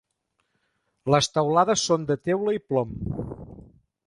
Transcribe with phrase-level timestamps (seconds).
[1.15, 2.97] Les teulades són de teula i plom.